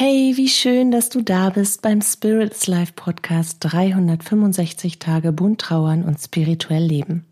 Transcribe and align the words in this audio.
Hey, 0.00 0.34
wie 0.36 0.48
schön, 0.48 0.92
dass 0.92 1.08
du 1.08 1.22
da 1.22 1.50
bist 1.50 1.82
beim 1.82 2.02
Spirits 2.02 2.68
Life 2.68 2.92
Podcast 2.94 3.56
365 3.58 5.00
Tage 5.00 5.32
bunt 5.32 5.60
trauern 5.60 6.04
und 6.04 6.20
spirituell 6.20 6.84
leben. 6.84 7.26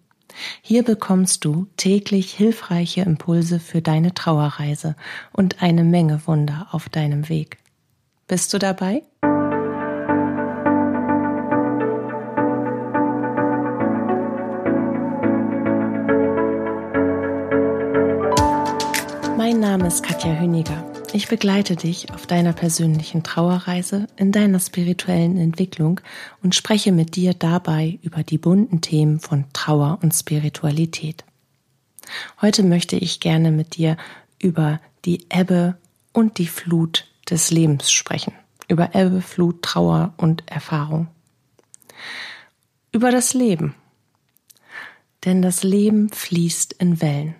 Hier 0.62 0.82
bekommst 0.82 1.44
du 1.44 1.68
täglich 1.76 2.32
hilfreiche 2.32 3.02
Impulse 3.02 3.60
für 3.60 3.82
deine 3.82 4.14
Trauerreise 4.14 4.96
und 5.32 5.62
eine 5.62 5.84
Menge 5.84 6.26
Wunder 6.26 6.66
auf 6.72 6.88
deinem 6.88 7.29
Weg. 7.29 7.59
Bist 8.27 8.52
du 8.52 8.59
dabei? 8.59 9.05
Mein 19.37 19.61
Name 19.61 19.87
ist 19.87 20.03
Katja 20.03 20.33
Hüniger. 20.33 20.95
Ich 21.12 21.29
begleite 21.29 21.77
dich 21.77 22.12
auf 22.12 22.27
deiner 22.27 22.52
persönlichen 22.52 23.23
Trauerreise, 23.23 24.06
in 24.16 24.33
deiner 24.33 24.60
spirituellen 24.60 25.38
Entwicklung 25.38 26.01
und 26.42 26.55
spreche 26.55 26.92
mit 26.92 27.16
dir 27.16 27.32
dabei 27.32 27.98
über 28.02 28.23
die 28.23 28.38
bunten 28.38 28.80
Themen 28.80 29.20
von 29.20 29.45
Trauer 29.52 29.98
und 30.02 30.12
Spiritualität. 30.12 31.24
Heute 32.41 32.62
möchte 32.62 32.96
ich 32.96 33.20
gerne 33.20 33.51
mit 33.51 33.77
dir 33.77 33.96
über 34.41 34.80
die 35.05 35.27
Ebbe 35.30 35.77
und 36.12 36.38
die 36.38 36.48
Flut 36.48 37.07
des 37.30 37.51
Lebens 37.51 37.91
sprechen. 37.91 38.34
Über 38.68 38.95
Ebbe, 38.95 39.23
Flut, 39.23 39.62
Trauer 39.62 40.12
und 40.16 40.43
Erfahrung. 40.46 41.09
Über 42.93 43.10
das 43.10 43.32
Leben. 43.32 43.74
Denn 45.24 45.41
das 45.41 45.62
Leben 45.62 46.10
fließt 46.10 46.74
in 46.74 47.01
Wellen. 47.01 47.37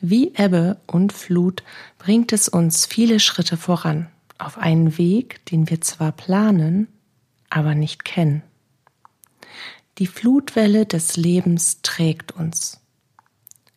Wie 0.00 0.32
Ebbe 0.34 0.78
und 0.86 1.12
Flut 1.12 1.62
bringt 1.98 2.32
es 2.32 2.48
uns 2.48 2.86
viele 2.86 3.20
Schritte 3.20 3.56
voran, 3.56 4.08
auf 4.38 4.58
einen 4.58 4.98
Weg, 4.98 5.44
den 5.46 5.70
wir 5.70 5.80
zwar 5.80 6.12
planen, 6.12 6.88
aber 7.50 7.74
nicht 7.74 8.04
kennen. 8.04 8.42
Die 9.98 10.06
Flutwelle 10.06 10.86
des 10.86 11.16
Lebens 11.16 11.80
trägt 11.82 12.32
uns. 12.32 12.80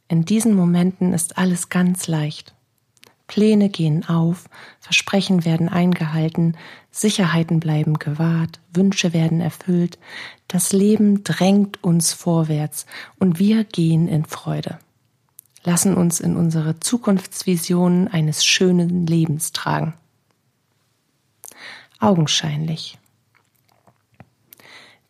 In 0.07 0.25
diesen 0.25 0.55
Momenten 0.55 1.13
ist 1.13 1.37
alles 1.37 1.69
ganz 1.69 2.07
leicht. 2.07 2.55
Pläne 3.27 3.69
gehen 3.69 4.07
auf, 4.07 4.45
Versprechen 4.79 5.45
werden 5.45 5.69
eingehalten, 5.69 6.55
Sicherheiten 6.91 7.59
bleiben 7.59 7.99
gewahrt, 7.99 8.61
Wünsche 8.73 9.13
werden 9.13 9.41
erfüllt, 9.41 9.99
das 10.47 10.71
Leben 10.71 11.23
drängt 11.23 11.83
uns 11.83 12.13
vorwärts 12.13 12.85
und 13.19 13.37
wir 13.37 13.65
gehen 13.65 14.07
in 14.07 14.25
Freude 14.25 14.79
lassen 15.67 15.95
uns 15.97 16.21
in 16.21 16.37
unsere 16.37 16.79
Zukunftsvisionen 16.79 18.07
eines 18.07 18.45
schönen 18.45 19.05
Lebens 19.05 19.51
tragen. 19.51 19.95
Augenscheinlich. 21.99 22.97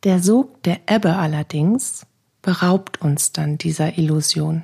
Der 0.03 0.19
Sog 0.19 0.63
der 0.63 0.80
Ebbe 0.88 1.16
allerdings 1.16 2.08
beraubt 2.41 3.02
uns 3.03 3.31
dann 3.33 3.59
dieser 3.59 4.00
Illusion. 4.00 4.63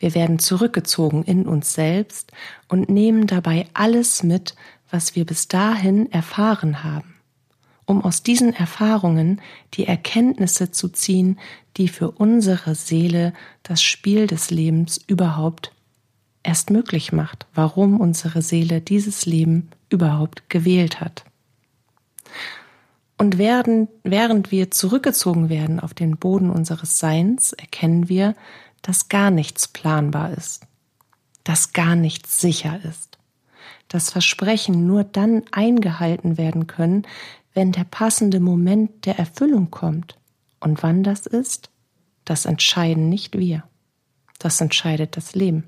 Wir 0.00 0.16
werden 0.16 0.40
zurückgezogen 0.40 1.22
in 1.22 1.46
uns 1.46 1.74
selbst 1.74 2.32
und 2.68 2.88
nehmen 2.88 3.28
dabei 3.28 3.68
alles 3.74 4.24
mit, 4.24 4.56
was 4.90 5.14
wir 5.14 5.24
bis 5.24 5.46
dahin 5.46 6.10
erfahren 6.10 6.82
haben 6.82 7.11
um 7.86 8.02
aus 8.02 8.22
diesen 8.22 8.54
Erfahrungen 8.54 9.40
die 9.74 9.86
Erkenntnisse 9.86 10.70
zu 10.70 10.88
ziehen, 10.88 11.38
die 11.76 11.88
für 11.88 12.10
unsere 12.10 12.74
Seele 12.74 13.32
das 13.62 13.82
Spiel 13.82 14.26
des 14.26 14.50
Lebens 14.50 15.00
überhaupt 15.06 15.72
erst 16.42 16.70
möglich 16.70 17.12
macht, 17.12 17.46
warum 17.54 18.00
unsere 18.00 18.42
Seele 18.42 18.80
dieses 18.80 19.26
Leben 19.26 19.70
überhaupt 19.88 20.48
gewählt 20.48 21.00
hat. 21.00 21.24
Und 23.18 23.38
werden, 23.38 23.88
während 24.02 24.50
wir 24.50 24.70
zurückgezogen 24.70 25.48
werden 25.48 25.78
auf 25.78 25.94
den 25.94 26.16
Boden 26.16 26.50
unseres 26.50 26.98
Seins, 26.98 27.52
erkennen 27.52 28.08
wir, 28.08 28.34
dass 28.80 29.08
gar 29.08 29.30
nichts 29.30 29.68
planbar 29.68 30.32
ist, 30.32 30.66
dass 31.44 31.72
gar 31.72 31.94
nichts 31.94 32.40
sicher 32.40 32.80
ist, 32.84 33.18
dass 33.86 34.10
Versprechen 34.10 34.86
nur 34.86 35.04
dann 35.04 35.42
eingehalten 35.52 36.36
werden 36.36 36.66
können, 36.66 37.06
wenn 37.54 37.72
der 37.72 37.84
passende 37.84 38.40
Moment 38.40 39.06
der 39.06 39.18
Erfüllung 39.18 39.70
kommt. 39.70 40.18
Und 40.60 40.82
wann 40.82 41.02
das 41.02 41.26
ist, 41.26 41.70
das 42.24 42.46
entscheiden 42.46 43.08
nicht 43.08 43.36
wir. 43.36 43.64
Das 44.38 44.60
entscheidet 44.60 45.16
das 45.16 45.34
Leben. 45.34 45.64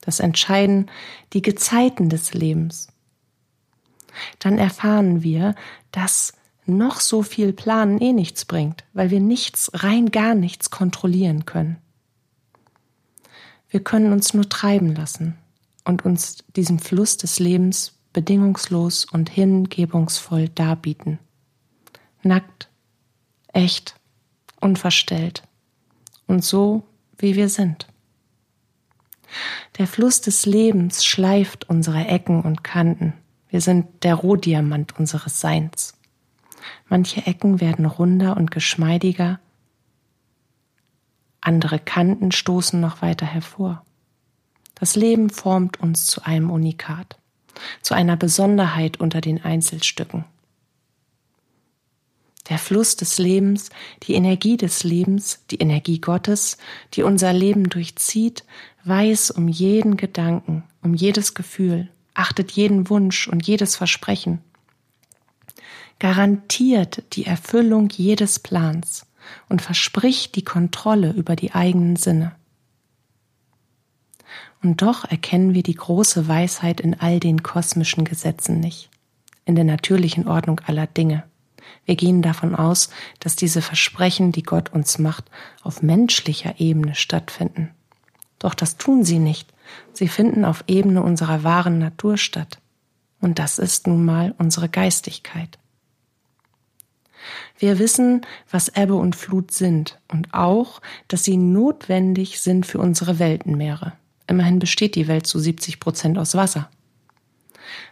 Das 0.00 0.20
entscheiden 0.20 0.90
die 1.32 1.42
Gezeiten 1.42 2.08
des 2.08 2.32
Lebens. 2.32 2.88
Dann 4.38 4.58
erfahren 4.58 5.22
wir, 5.22 5.54
dass 5.92 6.32
noch 6.66 7.00
so 7.00 7.22
viel 7.22 7.52
Planen 7.52 8.00
eh 8.00 8.12
nichts 8.12 8.44
bringt, 8.44 8.84
weil 8.92 9.10
wir 9.10 9.20
nichts, 9.20 9.70
rein 9.74 10.10
gar 10.10 10.34
nichts 10.34 10.70
kontrollieren 10.70 11.44
können. 11.44 11.76
Wir 13.68 13.80
können 13.80 14.12
uns 14.12 14.34
nur 14.34 14.48
treiben 14.48 14.94
lassen 14.94 15.36
und 15.84 16.04
uns 16.04 16.38
diesem 16.56 16.78
Fluss 16.78 17.16
des 17.16 17.38
Lebens 17.38 17.99
bedingungslos 18.12 19.04
und 19.04 19.30
hingebungsvoll 19.30 20.48
darbieten. 20.48 21.18
Nackt, 22.22 22.68
echt, 23.52 23.94
unverstellt 24.60 25.42
und 26.26 26.44
so, 26.44 26.82
wie 27.18 27.36
wir 27.36 27.48
sind. 27.48 27.86
Der 29.78 29.86
Fluss 29.86 30.20
des 30.20 30.44
Lebens 30.44 31.04
schleift 31.04 31.68
unsere 31.68 32.06
Ecken 32.06 32.42
und 32.42 32.64
Kanten. 32.64 33.14
Wir 33.48 33.60
sind 33.60 34.04
der 34.04 34.16
Rohdiamant 34.16 34.98
unseres 34.98 35.40
Seins. 35.40 35.94
Manche 36.88 37.26
Ecken 37.26 37.60
werden 37.60 37.86
runder 37.86 38.36
und 38.36 38.50
geschmeidiger, 38.50 39.40
andere 41.40 41.78
Kanten 41.78 42.32
stoßen 42.32 42.80
noch 42.80 43.00
weiter 43.00 43.26
hervor. 43.26 43.84
Das 44.74 44.94
Leben 44.94 45.30
formt 45.30 45.80
uns 45.80 46.06
zu 46.06 46.22
einem 46.22 46.50
Unikat 46.50 47.19
zu 47.82 47.94
einer 47.94 48.16
Besonderheit 48.16 48.98
unter 48.98 49.20
den 49.20 49.44
Einzelstücken. 49.44 50.24
Der 52.48 52.58
Fluss 52.58 52.96
des 52.96 53.18
Lebens, 53.18 53.70
die 54.02 54.14
Energie 54.14 54.56
des 54.56 54.82
Lebens, 54.82 55.44
die 55.50 55.58
Energie 55.58 56.00
Gottes, 56.00 56.58
die 56.94 57.04
unser 57.04 57.32
Leben 57.32 57.68
durchzieht, 57.70 58.44
weiß 58.84 59.30
um 59.30 59.46
jeden 59.46 59.96
Gedanken, 59.96 60.64
um 60.82 60.94
jedes 60.94 61.34
Gefühl, 61.34 61.88
achtet 62.14 62.50
jeden 62.50 62.90
Wunsch 62.90 63.28
und 63.28 63.46
jedes 63.46 63.76
Versprechen, 63.76 64.40
garantiert 66.00 67.04
die 67.12 67.26
Erfüllung 67.26 67.88
jedes 67.90 68.40
Plans 68.40 69.06
und 69.48 69.62
verspricht 69.62 70.34
die 70.34 70.44
Kontrolle 70.44 71.12
über 71.12 71.36
die 71.36 71.52
eigenen 71.52 71.94
Sinne. 71.94 72.34
Und 74.62 74.82
doch 74.82 75.04
erkennen 75.04 75.54
wir 75.54 75.62
die 75.62 75.74
große 75.74 76.28
Weisheit 76.28 76.80
in 76.80 77.00
all 77.00 77.18
den 77.18 77.42
kosmischen 77.42 78.04
Gesetzen 78.04 78.60
nicht, 78.60 78.90
in 79.44 79.54
der 79.54 79.64
natürlichen 79.64 80.28
Ordnung 80.28 80.60
aller 80.66 80.86
Dinge. 80.86 81.24
Wir 81.86 81.96
gehen 81.96 82.20
davon 82.20 82.54
aus, 82.54 82.90
dass 83.20 83.36
diese 83.36 83.62
Versprechen, 83.62 84.32
die 84.32 84.42
Gott 84.42 84.72
uns 84.72 84.98
macht, 84.98 85.30
auf 85.62 85.82
menschlicher 85.82 86.60
Ebene 86.60 86.94
stattfinden. 86.94 87.70
Doch 88.38 88.54
das 88.54 88.76
tun 88.76 89.04
sie 89.04 89.18
nicht. 89.18 89.52
Sie 89.92 90.08
finden 90.08 90.44
auf 90.44 90.64
Ebene 90.66 91.02
unserer 91.02 91.42
wahren 91.42 91.78
Natur 91.78 92.16
statt. 92.16 92.58
Und 93.20 93.38
das 93.38 93.58
ist 93.58 93.86
nun 93.86 94.04
mal 94.04 94.34
unsere 94.38 94.68
Geistigkeit. 94.68 95.58
Wir 97.58 97.78
wissen, 97.78 98.22
was 98.50 98.68
Ebbe 98.68 98.94
und 98.94 99.14
Flut 99.14 99.52
sind 99.52 99.98
und 100.08 100.32
auch, 100.32 100.80
dass 101.08 101.24
sie 101.24 101.36
notwendig 101.36 102.40
sind 102.40 102.64
für 102.64 102.78
unsere 102.78 103.18
Weltenmeere. 103.18 103.92
Immerhin 104.30 104.60
besteht 104.60 104.94
die 104.94 105.08
Welt 105.08 105.26
zu 105.26 105.40
70 105.40 105.80
Prozent 105.80 106.16
aus 106.16 106.36
Wasser. 106.36 106.70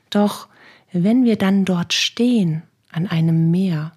Doch 0.09 0.47
wenn 0.93 1.25
wir 1.25 1.37
dann 1.37 1.65
dort 1.65 1.93
stehen, 1.93 2.62
an 2.93 3.09
einem 3.09 3.51
Meer, 3.51 3.93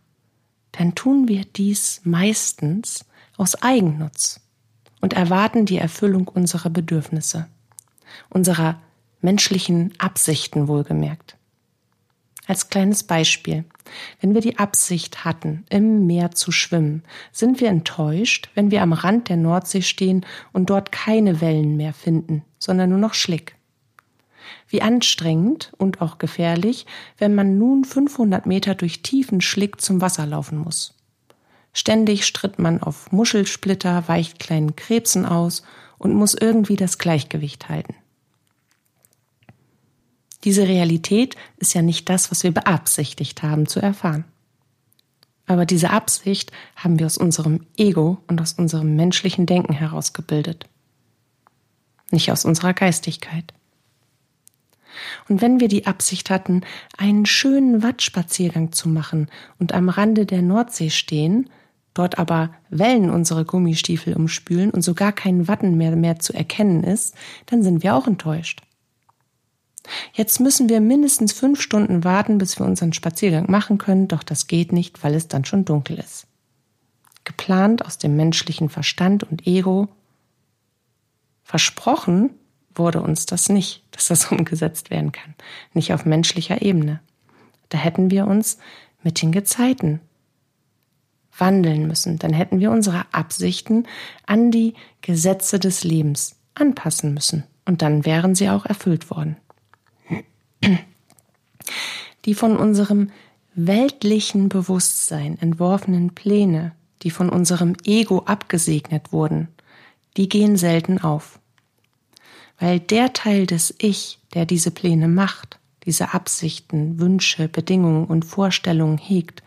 dann 0.72 0.96
tun 0.96 1.28
wir 1.28 1.46
dies 1.46 2.02
meistens 2.04 3.06
aus 3.38 3.62
Eigennutz 3.62 4.42
und 5.02 5.14
erwarten 5.14 5.68
die 5.68 5.78
Erfüllung 5.78 6.28
unserer 6.28 6.72
Bedürfnisse, 6.72 7.48
unserer 8.30 8.82
menschlichen 9.22 9.94
Absichten 10.00 10.68
wohlgemerkt. 10.68 11.38
Als 12.48 12.70
kleines 12.70 13.04
Beispiel. 13.04 13.66
Wenn 14.20 14.34
wir 14.34 14.42
die 14.42 14.58
Absicht 14.58 15.26
hatten, 15.26 15.66
im 15.70 16.08
Meer 16.08 16.32
zu 16.32 16.52
schwimmen, 16.52 17.04
sind 17.32 17.62
wir 17.62 17.70
enttäuscht, 17.70 18.50
wenn 18.56 18.72
wir 18.72 18.82
am 18.82 18.94
Rand 18.94 19.30
der 19.30 19.38
Nordsee 19.38 19.82
stehen 19.82 20.26
und 20.52 20.70
dort 20.70 20.92
keine 20.92 21.40
Wellen 21.42 21.78
mehr 21.78 21.94
finden, 21.94 22.44
sondern 22.58 22.90
nur 22.90 23.00
noch 23.00 23.14
Schlick. 23.14 23.56
Wie 24.68 24.82
anstrengend 24.82 25.72
und 25.78 26.02
auch 26.02 26.18
gefährlich, 26.18 26.86
wenn 27.18 27.36
man 27.36 27.58
nun 27.58 27.84
500 27.84 28.46
Meter 28.46 28.74
durch 28.76 29.02
tiefen 29.02 29.42
Schlick 29.42 29.82
zum 29.82 30.02
Wasser 30.02 30.26
laufen 30.26 30.58
muss. 30.58 30.96
Ständig 31.74 32.26
stritt 32.26 32.60
man 32.60 32.82
auf 32.82 33.12
Muschelsplitter, 33.12 34.08
weicht 34.08 34.40
kleinen 34.40 34.76
Krebsen 34.76 35.26
aus 35.26 35.64
und 35.98 36.14
muss 36.14 36.34
irgendwie 36.34 36.76
das 36.76 36.98
Gleichgewicht 36.98 37.70
halten. 37.70 37.96
Diese 40.44 40.68
Realität 40.68 41.36
ist 41.58 41.74
ja 41.74 41.82
nicht 41.82 42.10
das, 42.10 42.32
was 42.32 42.44
wir 42.44 42.52
beabsichtigt 42.52 43.44
haben 43.44 43.68
zu 43.68 43.80
erfahren. 43.80 44.26
Aber 45.46 45.66
diese 45.66 45.90
Absicht 45.90 46.52
haben 46.76 46.98
wir 46.98 47.06
aus 47.06 47.18
unserem 47.18 47.66
Ego 47.78 48.20
und 48.28 48.42
aus 48.42 48.54
unserem 48.54 48.96
menschlichen 48.96 49.46
Denken 49.46 49.74
herausgebildet, 49.74 50.66
nicht 52.10 52.32
aus 52.32 52.46
unserer 52.46 52.74
Geistigkeit. 52.74 53.54
Und 55.30 55.42
wenn 55.42 55.60
wir 55.60 55.68
die 55.68 55.88
Absicht 55.88 56.30
hatten, 56.30 56.62
einen 56.98 57.26
schönen 57.26 57.84
Wattspaziergang 57.84 58.72
zu 58.72 58.90
machen 58.90 59.28
und 59.60 59.74
am 59.74 59.90
Rande 59.90 60.26
der 60.26 60.42
Nordsee 60.42 60.90
stehen, 60.90 61.50
dort 61.94 62.20
aber 62.20 62.54
Wellen 62.70 63.10
unsere 63.10 63.46
Gummistiefel 63.46 64.14
umspülen 64.16 64.72
und 64.72 64.82
sogar 64.82 65.12
kein 65.12 65.48
Watten 65.48 65.78
mehr, 65.78 65.96
mehr 65.96 66.20
zu 66.20 66.34
erkennen 66.34 66.84
ist, 66.84 67.16
dann 67.48 67.64
sind 67.64 67.84
wir 67.84 67.96
auch 67.96 68.08
enttäuscht. 68.08 68.62
Jetzt 70.14 70.40
müssen 70.40 70.70
wir 70.70 70.82
mindestens 70.82 71.34
fünf 71.34 71.62
Stunden 71.62 72.04
warten, 72.04 72.38
bis 72.38 72.60
wir 72.60 72.66
unseren 72.66 72.94
Spaziergang 72.94 73.50
machen 73.50 73.78
können, 73.78 74.08
doch 74.08 74.24
das 74.24 74.48
geht 74.48 74.72
nicht, 74.72 75.04
weil 75.04 75.16
es 75.16 75.28
dann 75.28 75.46
schon 75.46 75.66
dunkel 75.66 75.98
ist. 75.98 76.28
Geplant 77.24 77.86
aus 77.86 77.98
dem 77.98 78.16
menschlichen 78.16 78.70
Verstand 78.70 79.24
und 79.24 79.46
Ego. 79.48 79.88
Versprochen 81.44 82.32
wurde 82.74 83.02
uns 83.02 83.26
das 83.26 83.50
nicht, 83.50 83.84
dass 83.92 84.08
das 84.08 84.26
umgesetzt 84.32 84.90
werden 84.90 85.12
kann, 85.12 85.36
nicht 85.74 85.94
auf 85.94 86.06
menschlicher 86.06 86.62
Ebene. 86.62 87.00
Da 87.70 87.78
hätten 87.78 88.12
wir 88.12 88.28
uns 88.28 88.58
mit 89.04 89.22
den 89.22 89.32
Gezeiten 89.32 90.02
wandeln 91.38 91.88
müssen, 91.88 92.20
dann 92.20 92.34
hätten 92.34 92.60
wir 92.60 92.72
unsere 92.72 93.06
Absichten 93.14 93.88
an 94.26 94.52
die 94.52 94.76
Gesetze 95.02 95.60
des 95.60 95.84
Lebens 95.84 96.36
anpassen 96.54 97.14
müssen 97.14 97.46
und 97.66 97.82
dann 97.82 98.06
wären 98.06 98.36
sie 98.36 98.50
auch 98.50 98.66
erfüllt 98.66 99.10
worden. 99.10 99.38
Die 102.26 102.36
von 102.36 102.56
unserem 102.58 103.10
weltlichen 103.54 104.50
Bewusstsein 104.50 105.38
entworfenen 105.40 106.14
Pläne, 106.14 106.74
die 107.02 107.12
von 107.12 107.30
unserem 107.30 107.76
Ego 107.84 108.20
abgesegnet 108.26 109.12
wurden, 109.12 109.48
die 110.18 110.30
gehen 110.30 110.56
selten 110.58 111.00
auf. 111.00 111.40
Weil 112.60 112.80
der 112.80 113.14
Teil 113.14 113.48
des 113.48 113.74
Ich, 113.80 114.20
der 114.34 114.46
diese 114.46 114.72
Pläne 114.72 115.08
macht, 115.08 115.60
diese 115.86 116.14
Absichten, 116.14 117.00
Wünsche, 117.00 117.48
Bedingungen 117.48 118.06
und 118.06 118.24
Vorstellungen 118.24 119.00
hegt, 119.00 119.42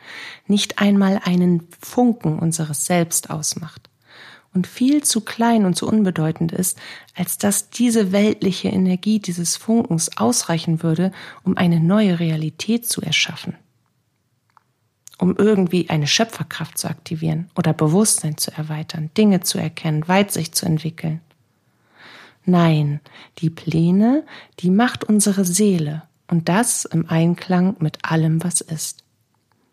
nicht 0.48 0.80
einmal 0.80 1.20
einen 1.22 1.68
Funken 1.80 2.40
unseres 2.40 2.86
Selbst 2.86 3.30
ausmacht 3.30 3.88
und 4.54 4.66
viel 4.66 5.02
zu 5.02 5.20
klein 5.20 5.64
und 5.64 5.74
zu 5.74 5.86
unbedeutend 5.86 6.52
ist, 6.52 6.78
als 7.14 7.38
dass 7.38 7.70
diese 7.70 8.12
weltliche 8.12 8.68
Energie 8.68 9.18
dieses 9.18 9.56
Funkens 9.56 10.16
ausreichen 10.16 10.82
würde, 10.82 11.12
um 11.42 11.56
eine 11.56 11.80
neue 11.80 12.20
Realität 12.20 12.88
zu 12.88 13.02
erschaffen, 13.02 13.56
um 15.18 15.36
irgendwie 15.36 15.90
eine 15.90 16.06
Schöpferkraft 16.06 16.78
zu 16.78 16.88
aktivieren 16.88 17.50
oder 17.56 17.72
Bewusstsein 17.72 18.38
zu 18.38 18.52
erweitern, 18.52 19.10
Dinge 19.16 19.40
zu 19.40 19.58
erkennen, 19.58 20.06
Weitsicht 20.06 20.54
zu 20.54 20.66
entwickeln. 20.66 21.20
Nein, 22.46 23.00
die 23.38 23.50
Pläne, 23.50 24.24
die 24.60 24.70
macht 24.70 25.04
unsere 25.04 25.44
Seele 25.44 26.02
und 26.28 26.48
das 26.48 26.84
im 26.84 27.08
Einklang 27.08 27.76
mit 27.80 28.04
allem, 28.04 28.42
was 28.44 28.60
ist. 28.60 29.03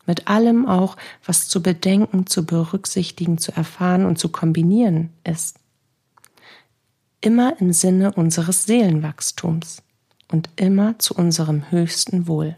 Mit 0.06 0.27
allem 0.27 0.68
auch, 0.68 0.98
was 1.25 1.48
zu 1.48 1.62
bedenken, 1.62 2.27
zu 2.27 2.45
berücksichtigen, 2.45 3.38
zu 3.38 3.51
erfahren 3.51 4.06
und 4.06 4.18
zu 4.18 4.30
kombinieren 4.30 5.09
ist. 5.24 5.57
Immer 7.21 7.59
im 7.59 7.71
Sinne 7.71 8.13
unseres 8.13 8.65
Seelenwachstums 8.65 9.83
und 10.31 10.50
immer 10.56 10.98
zu 10.98 11.13
unserem 11.13 11.69
höchsten 11.69 12.27
Wohl. 12.27 12.56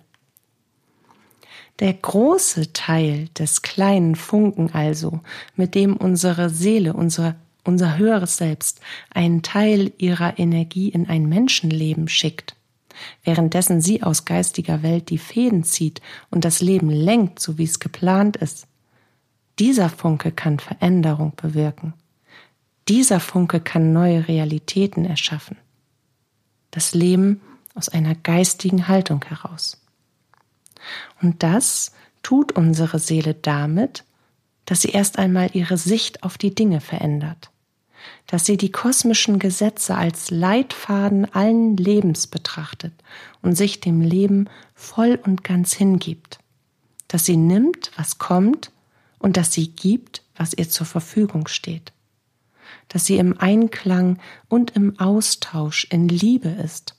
Der 1.80 1.94
große 1.94 2.72
Teil 2.72 3.28
des 3.38 3.62
kleinen 3.62 4.16
Funken 4.16 4.72
also, 4.74 5.20
mit 5.56 5.76
dem 5.76 5.98
unsere 5.98 6.50
Seele, 6.50 6.94
unser 6.94 7.36
unser 7.64 7.98
höheres 7.98 8.38
Selbst 8.38 8.82
einen 9.10 9.42
Teil 9.42 9.92
ihrer 9.98 10.38
Energie 10.38 10.90
in 10.90 11.08
ein 11.08 11.28
Menschenleben 11.28 12.08
schickt, 12.08 12.56
währenddessen 13.24 13.82
sie 13.82 14.04
aus 14.04 14.26
geistiger 14.26 14.84
Welt 14.84 15.10
die 15.10 15.18
Fäden 15.18 15.64
zieht 15.64 16.02
und 16.30 16.46
das 16.46 16.62
Leben 16.62 16.90
lenkt, 16.90 17.40
so 17.40 17.58
wie 17.58 17.64
es 17.64 17.80
geplant 17.80 18.38
ist. 18.38 18.68
Dieser 19.60 19.90
Funke 19.90 20.32
kann 20.32 20.60
Veränderung 20.60 21.34
bewirken. 21.36 21.94
Dieser 22.88 23.20
Funke 23.20 23.60
kann 23.60 23.94
neue 23.94 24.28
Realitäten 24.28 25.06
erschaffen. 25.06 25.58
Das 26.72 26.94
Leben 26.94 27.42
aus 27.76 27.90
einer 27.90 28.16
geistigen 28.16 28.88
Haltung 28.88 29.24
heraus. 29.24 29.82
Und 31.22 31.44
das 31.44 31.94
tut 32.24 32.52
unsere 32.52 33.00
Seele 33.00 33.34
damit, 33.34 34.04
dass 34.66 34.82
sie 34.82 34.90
erst 34.90 35.20
einmal 35.20 35.50
ihre 35.54 35.78
Sicht 35.78 36.24
auf 36.24 36.38
die 36.38 36.56
Dinge 36.56 36.82
verändert 36.82 37.53
dass 38.28 38.46
sie 38.46 38.58
die 38.58 38.72
kosmischen 38.72 39.40
Gesetze 39.40 39.96
als 39.96 40.32
Leitfaden 40.32 41.32
allen 41.34 41.78
Lebens 41.78 42.28
betrachtet 42.28 42.94
und 43.42 43.56
sich 43.56 43.80
dem 43.80 44.02
Leben 44.02 44.50
voll 44.76 45.20
und 45.24 45.44
ganz 45.44 45.74
hingibt, 45.74 46.40
dass 47.08 47.26
sie 47.26 47.38
nimmt, 47.38 47.92
was 47.96 48.18
kommt, 48.18 48.72
und 49.24 49.38
dass 49.38 49.54
sie 49.54 49.70
gibt, 49.70 50.22
was 50.36 50.54
ihr 50.54 50.70
zur 50.70 50.86
Verfügung 50.86 51.48
steht, 51.48 51.94
dass 52.90 53.06
sie 53.06 53.18
im 53.18 53.40
Einklang 53.40 54.20
und 54.50 54.72
im 54.72 55.00
Austausch 55.00 55.86
in 55.86 56.10
Liebe 56.10 56.50
ist 56.50 56.96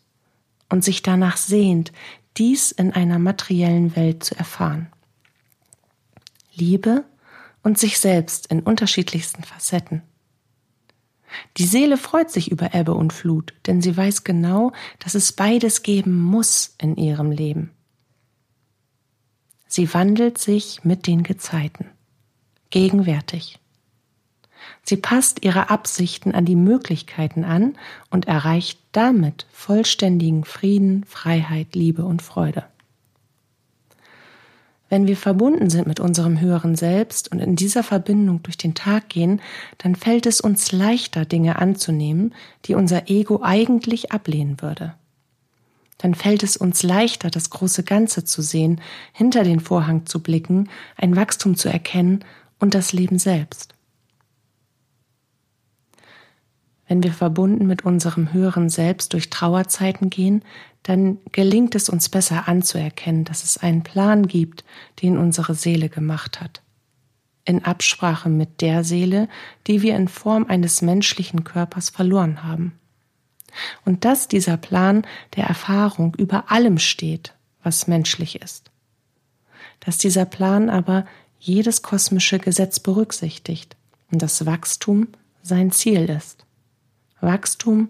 und 0.71 0.83
sich 0.83 1.03
danach 1.03 1.37
sehnt, 1.37 1.93
dies 2.39 2.73
in 2.73 2.93
einer 2.93 3.19
materiellen 3.19 3.95
Welt 3.95 4.25
zu 4.25 4.35
erfahren. 4.37 4.89
Liebe 6.55 7.05
und 7.63 7.79
sich 7.79 7.99
selbst 7.99 8.47
in 8.47 8.61
unterschiedlichsten 8.61 9.43
Facetten. 9.43 10.03
Die 11.57 11.67
Seele 11.67 11.97
freut 11.97 12.31
sich 12.31 12.51
über 12.51 12.75
Ebbe 12.75 12.95
und 12.95 13.13
Flut, 13.13 13.55
denn 13.67 13.81
sie 13.81 13.97
weiß 13.97 14.25
genau, 14.25 14.73
dass 14.99 15.15
es 15.15 15.33
beides 15.33 15.83
geben 15.83 16.21
muss 16.21 16.75
in 16.81 16.97
ihrem 16.97 17.31
Leben. 17.31 17.71
Sie 19.67 19.93
wandelt 19.93 20.39
sich 20.39 20.85
mit 20.85 21.07
den 21.07 21.23
Gezeiten, 21.23 21.87
gegenwärtig. 22.71 23.59
Sie 24.83 24.97
passt 24.97 25.45
ihre 25.45 25.71
Absichten 25.71 26.33
an 26.33 26.45
die 26.45 26.57
Möglichkeiten 26.57 27.45
an 27.45 27.77
und 28.11 28.27
erreicht 28.29 28.81
damit 28.93 29.47
vollständigen 29.51 30.45
Frieden, 30.45 31.05
Freiheit, 31.05 31.75
Liebe 31.75 32.05
und 32.05 32.23
Freude. 32.23 32.65
Wenn 34.95 35.09
wir 35.09 35.17
verbunden 35.17 35.71
sind 35.71 35.89
mit 35.89 35.99
unserem 35.99 36.41
höheren 36.41 36.77
Selbst 36.77 37.33
und 37.33 37.41
in 37.41 37.57
dieser 37.57 37.83
Verbindung 37.83 38.45
durch 38.45 38.57
den 38.57 38.77
Tag 38.77 39.09
gehen, 39.09 39.43
dann 39.79 39.97
fällt 39.97 40.25
es 40.25 40.41
uns 40.41 40.71
leichter, 40.71 41.25
Dinge 41.25 41.59
anzunehmen, 41.59 42.33
die 42.67 42.77
unser 42.77 43.11
Ego 43.11 43.41
eigentlich 43.43 44.13
ablehnen 44.13 44.63
würde. 44.63 44.95
Dann 45.99 46.15
fällt 46.15 46.45
es 46.45 46.57
uns 46.57 46.85
leichter, 46.85 47.29
das 47.29 47.51
große 47.51 47.83
Ganze 47.83 48.25
zu 48.25 48.41
sehen, 48.41 48.81
hinter 49.13 49.43
den 49.43 49.59
Vorhang 49.59 50.07
zu 50.07 50.23
blicken, 50.23 50.69
ein 50.97 51.17
Wachstum 51.17 51.57
zu 51.57 51.69
erkennen 51.69 52.25
und 52.61 52.75
das 52.75 52.93
Leben 52.93 53.19
selbst. 53.19 53.74
Wenn 56.87 57.03
wir 57.03 57.13
verbunden 57.13 57.67
mit 57.67 57.85
unserem 57.85 58.33
höheren 58.33 58.69
Selbst 58.69 59.13
durch 59.13 59.31
Trauerzeiten 59.31 60.11
gehen, 60.11 60.43
dann 60.83 61.19
gelingt 61.33 61.75
es 61.75 61.89
uns 61.89 62.11
besser 62.11 62.47
anzuerkennen, 62.47 63.25
dass 63.25 63.43
es 63.43 63.57
einen 63.57 63.83
Plan 63.83 64.27
gibt, 64.27 64.65
den 65.03 65.17
unsere 65.17 65.55
Seele 65.55 65.89
gemacht 65.89 66.41
hat. 66.41 66.63
In 67.47 67.65
Absprache 67.65 68.29
mit 68.29 68.61
der 68.61 68.85
Seele, 68.85 69.29
die 69.67 69.83
wir 69.83 69.97
in 69.97 70.09
Form 70.09 70.47
eines 70.47 70.83
menschlichen 70.83 71.45
Körpers 71.45 71.89
verloren 71.89 72.45
haben. 72.45 72.79
Und 73.85 74.05
dass 74.05 74.29
dieser 74.29 74.57
Plan 74.57 75.07
der 75.37 75.45
Erfahrung 75.45 76.15
über 76.17 76.51
allem 76.51 76.79
steht, 76.79 77.35
was 77.63 77.87
menschlich 77.87 78.43
ist. 78.43 78.71
Dass 79.81 79.97
dieser 79.97 80.25
Plan 80.27 80.69
aber 80.69 81.07
jedes 81.39 81.83
kosmische 81.83 82.39
Gesetz 82.39 82.81
berücksichtigt 82.81 83.77
und 84.11 84.23
das 84.23 84.45
Wachstum 84.45 85.09
sein 85.43 85.71
Ziel 85.71 86.11
ist. 86.11 86.44
Wachstum 87.25 87.89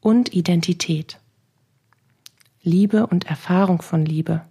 und 0.00 0.32
Identität. 0.34 1.18
Liebe 2.62 3.06
und 3.06 3.26
Erfahrung 3.26 3.82
von 3.82 4.04
Liebe. 4.04 4.42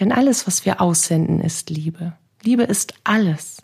Denn 0.00 0.12
alles, 0.12 0.46
was 0.46 0.64
wir 0.64 0.80
aussenden, 0.80 1.40
ist 1.40 1.70
Liebe. 1.70 2.12
Liebe 2.42 2.62
ist 2.62 2.94
alles. 3.04 3.62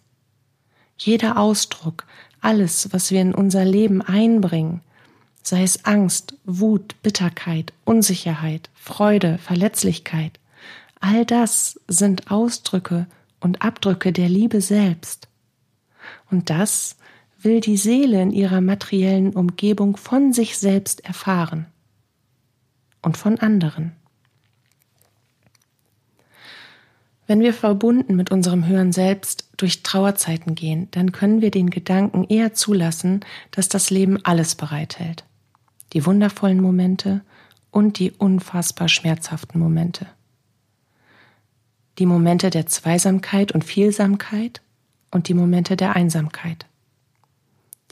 Jeder 0.96 1.38
Ausdruck, 1.38 2.06
alles, 2.40 2.92
was 2.92 3.10
wir 3.10 3.20
in 3.20 3.34
unser 3.34 3.64
Leben 3.64 4.02
einbringen, 4.02 4.80
sei 5.42 5.62
es 5.62 5.84
Angst, 5.84 6.34
Wut, 6.44 7.00
Bitterkeit, 7.02 7.72
Unsicherheit, 7.84 8.70
Freude, 8.74 9.38
Verletzlichkeit, 9.38 10.38
all 11.00 11.24
das 11.26 11.80
sind 11.88 12.30
Ausdrücke 12.30 13.06
und 13.40 13.62
Abdrücke 13.62 14.12
der 14.12 14.28
Liebe 14.28 14.60
selbst. 14.60 15.28
Und 16.30 16.50
das 16.50 16.96
will 17.44 17.60
die 17.60 17.76
Seele 17.76 18.22
in 18.22 18.30
ihrer 18.30 18.60
materiellen 18.60 19.34
Umgebung 19.34 19.96
von 19.96 20.32
sich 20.32 20.58
selbst 20.58 21.04
erfahren. 21.04 21.66
und 23.02 23.16
von 23.16 23.38
anderen. 23.40 23.92
Wenn 27.26 27.40
wir 27.40 27.54
verbunden 27.54 28.16
mit 28.16 28.30
unserem 28.30 28.66
höheren 28.66 28.92
Selbst 28.92 29.48
durch 29.56 29.82
Trauerzeiten 29.82 30.54
gehen, 30.54 30.88
dann 30.90 31.12
können 31.12 31.40
wir 31.40 31.50
den 31.50 31.70
Gedanken 31.70 32.24
eher 32.24 32.52
zulassen, 32.52 33.20
dass 33.50 33.68
das 33.68 33.90
Leben 33.90 34.24
alles 34.24 34.54
bereithält. 34.54 35.24
Die 35.92 36.04
wundervollen 36.04 36.60
Momente 36.60 37.22
und 37.70 37.98
die 37.98 38.10
unfassbar 38.10 38.88
schmerzhaften 38.88 39.58
Momente. 39.58 40.06
Die 41.98 42.06
Momente 42.06 42.50
der 42.50 42.66
Zweisamkeit 42.66 43.52
und 43.52 43.64
Vielsamkeit 43.64 44.62
und 45.10 45.28
die 45.28 45.34
Momente 45.34 45.76
der 45.76 45.94
Einsamkeit. 45.94 46.66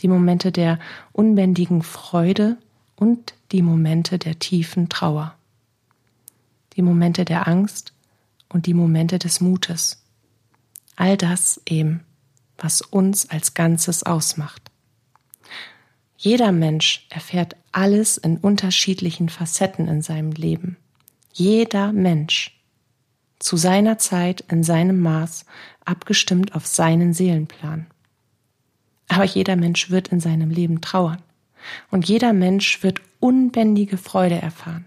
Die 0.01 0.09
Momente 0.09 0.53
der 0.53 0.79
unbändigen 1.13 1.83
Freude 1.83 2.57
und 2.97 3.35
die 3.53 3.63
Momente 3.63 4.19
der 4.19 4.39
tiefen 4.39 4.89
Trauer. 4.89 5.35
Die 6.77 6.83
Momente 6.83 7.25
der 7.25 7.49
Angst 7.49 7.93
und 8.49 8.67
die 8.67 8.75
Momente 8.75 9.19
des 9.19 9.41
Mutes. 9.41 10.05
All 10.97 11.17
das 11.17 11.61
eben, 11.67 12.05
was 12.59 12.83
uns 12.83 13.29
als 13.31 13.55
Ganzes 13.55 14.03
ausmacht. 14.03 14.71
Jeder 16.17 16.53
Mensch 16.53 17.07
erfährt 17.09 17.57
alles 17.73 18.19
in 18.19 18.37
unterschiedlichen 18.37 19.31
Facetten 19.31 19.89
in 19.89 20.03
seinem 20.03 20.33
Leben. 20.33 20.77
Jeder 21.33 21.93
Mensch. 21.93 22.61
Zu 23.39 23.57
seiner 23.57 23.97
Zeit, 23.97 24.43
in 24.49 24.63
seinem 24.63 25.01
Maß, 25.01 25.47
abgestimmt 25.87 26.55
auf 26.55 26.67
seinen 26.67 27.15
Seelenplan. 27.15 27.87
Aber 29.11 29.25
jeder 29.25 29.57
Mensch 29.57 29.91
wird 29.91 30.09
in 30.09 30.21
seinem 30.21 30.51
Leben 30.51 30.81
trauern. 30.81 31.21
Und 31.91 32.09
jeder 32.09 32.33
Mensch 32.33 32.85
wird 32.85 33.01
unbändige 33.19 33.99
Freude 33.99 34.41
erfahren. 34.41 34.87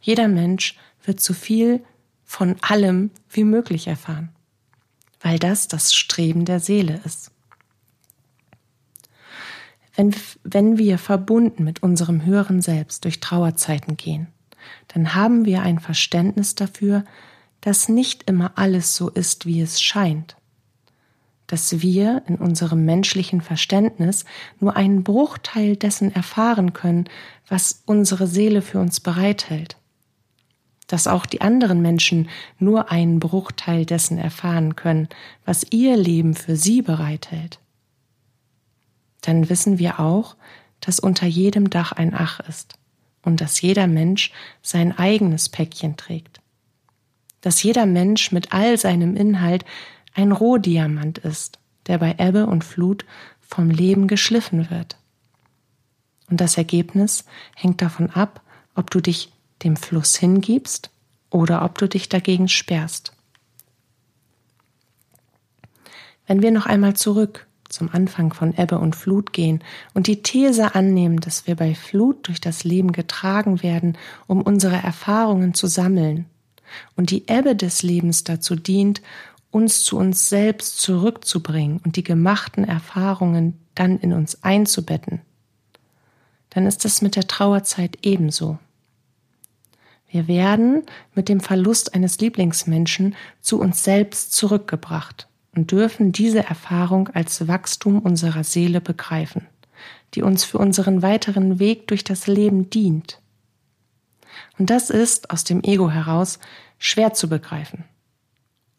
Jeder 0.00 0.26
Mensch 0.26 0.76
wird 1.04 1.20
zu 1.20 1.32
viel 1.32 1.84
von 2.24 2.56
allem 2.60 3.12
wie 3.30 3.44
möglich 3.44 3.86
erfahren, 3.86 4.30
weil 5.20 5.38
das 5.38 5.68
das 5.68 5.94
Streben 5.94 6.44
der 6.44 6.58
Seele 6.58 7.00
ist. 7.04 7.30
Wenn, 9.94 10.14
wenn 10.42 10.76
wir 10.76 10.98
verbunden 10.98 11.62
mit 11.62 11.84
unserem 11.84 12.24
höheren 12.24 12.60
Selbst 12.60 13.04
durch 13.04 13.20
Trauerzeiten 13.20 13.96
gehen, 13.96 14.26
dann 14.88 15.14
haben 15.14 15.44
wir 15.44 15.62
ein 15.62 15.78
Verständnis 15.78 16.56
dafür, 16.56 17.04
dass 17.60 17.88
nicht 17.88 18.24
immer 18.24 18.58
alles 18.58 18.96
so 18.96 19.08
ist, 19.08 19.46
wie 19.46 19.60
es 19.60 19.80
scheint, 19.80 20.36
dass 21.46 21.80
wir 21.80 22.22
in 22.26 22.36
unserem 22.36 22.84
menschlichen 22.84 23.40
Verständnis 23.40 24.24
nur 24.60 24.76
einen 24.76 25.04
Bruchteil 25.04 25.76
dessen 25.76 26.14
erfahren 26.14 26.72
können, 26.72 27.04
was 27.48 27.82
unsere 27.86 28.26
Seele 28.26 28.62
für 28.62 28.80
uns 28.80 29.00
bereithält 29.00 29.76
dass 30.86 31.06
auch 31.06 31.26
die 31.26 31.40
anderen 31.40 31.82
Menschen 31.82 32.28
nur 32.58 32.90
einen 32.90 33.18
Bruchteil 33.20 33.84
dessen 33.84 34.18
erfahren 34.18 34.76
können, 34.76 35.08
was 35.44 35.66
ihr 35.70 35.96
Leben 35.96 36.34
für 36.34 36.56
sie 36.56 36.82
bereithält. 36.82 37.58
Dann 39.22 39.48
wissen 39.48 39.78
wir 39.78 39.98
auch, 39.98 40.36
dass 40.80 41.00
unter 41.00 41.26
jedem 41.26 41.70
Dach 41.70 41.92
ein 41.92 42.14
Ach 42.14 42.40
ist 42.40 42.78
und 43.22 43.40
dass 43.40 43.60
jeder 43.60 43.86
Mensch 43.86 44.30
sein 44.62 44.96
eigenes 44.96 45.48
Päckchen 45.48 45.96
trägt. 45.96 46.40
Dass 47.40 47.62
jeder 47.62 47.86
Mensch 47.86 48.30
mit 48.30 48.52
all 48.52 48.78
seinem 48.78 49.16
Inhalt 49.16 49.64
ein 50.16 50.32
Rohdiamant 50.32 51.18
ist, 51.18 51.58
der 51.86 51.98
bei 51.98 52.16
Ebbe 52.18 52.46
und 52.46 52.64
Flut 52.64 53.04
vom 53.40 53.70
Leben 53.70 54.08
geschliffen 54.08 54.70
wird. 54.70 54.96
Und 56.28 56.40
das 56.40 56.56
Ergebnis 56.56 57.24
hängt 57.54 57.82
davon 57.82 58.10
ab, 58.10 58.40
ob 58.74 58.90
du 58.90 59.00
dich 59.00 59.32
dem 59.62 59.76
Fluss 59.76 60.16
hingibst 60.16 60.90
oder 61.30 61.64
ob 61.64 61.78
du 61.78 61.88
dich 61.88 62.08
dagegen 62.08 62.48
sperrst. 62.48 63.12
Wenn 66.26 66.42
wir 66.42 66.50
noch 66.50 66.66
einmal 66.66 66.94
zurück 66.94 67.46
zum 67.68 67.90
Anfang 67.92 68.32
von 68.32 68.56
Ebbe 68.56 68.78
und 68.78 68.96
Flut 68.96 69.32
gehen 69.32 69.62
und 69.92 70.06
die 70.06 70.22
These 70.22 70.74
annehmen, 70.74 71.20
dass 71.20 71.46
wir 71.46 71.56
bei 71.56 71.74
Flut 71.74 72.26
durch 72.26 72.40
das 72.40 72.64
Leben 72.64 72.92
getragen 72.92 73.62
werden, 73.62 73.98
um 74.26 74.40
unsere 74.42 74.76
Erfahrungen 74.76 75.54
zu 75.54 75.66
sammeln, 75.66 76.26
und 76.96 77.10
die 77.10 77.28
Ebbe 77.28 77.54
des 77.54 77.84
Lebens 77.84 78.24
dazu 78.24 78.56
dient, 78.56 79.00
uns 79.56 79.82
zu 79.82 79.96
uns 79.96 80.28
selbst 80.28 80.80
zurückzubringen 80.80 81.80
und 81.82 81.96
die 81.96 82.04
gemachten 82.04 82.64
Erfahrungen 82.64 83.58
dann 83.74 83.98
in 83.98 84.12
uns 84.12 84.42
einzubetten, 84.42 85.22
dann 86.50 86.66
ist 86.66 86.84
es 86.84 87.00
mit 87.00 87.16
der 87.16 87.26
Trauerzeit 87.26 87.98
ebenso. 88.02 88.58
Wir 90.08 90.28
werden 90.28 90.82
mit 91.14 91.30
dem 91.30 91.40
Verlust 91.40 91.94
eines 91.94 92.20
Lieblingsmenschen 92.20 93.16
zu 93.40 93.58
uns 93.58 93.82
selbst 93.82 94.34
zurückgebracht 94.34 95.26
und 95.54 95.72
dürfen 95.72 96.12
diese 96.12 96.44
Erfahrung 96.44 97.08
als 97.08 97.48
Wachstum 97.48 98.00
unserer 98.00 98.44
Seele 98.44 98.82
begreifen, 98.82 99.46
die 100.14 100.22
uns 100.22 100.44
für 100.44 100.58
unseren 100.58 101.00
weiteren 101.00 101.58
Weg 101.58 101.88
durch 101.88 102.04
das 102.04 102.26
Leben 102.26 102.68
dient. 102.68 103.20
Und 104.58 104.68
das 104.68 104.90
ist 104.90 105.30
aus 105.30 105.44
dem 105.44 105.62
Ego 105.62 105.90
heraus 105.90 106.38
schwer 106.78 107.14
zu 107.14 107.28
begreifen. 107.28 107.84